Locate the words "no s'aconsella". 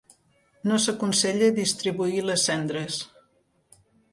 0.69-1.49